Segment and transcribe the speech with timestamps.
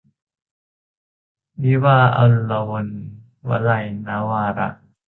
[1.63, 2.33] วิวาห์อล
[2.69, 2.87] วน-
[3.49, 4.69] วลัย นวาระ